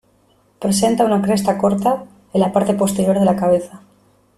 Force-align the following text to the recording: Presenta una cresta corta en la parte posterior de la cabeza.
Presenta 0.65 1.05
una 1.09 1.21
cresta 1.21 1.55
corta 1.59 1.93
en 2.33 2.41
la 2.41 2.51
parte 2.51 2.73
posterior 2.73 3.19
de 3.19 3.23
la 3.25 3.35
cabeza. 3.35 3.83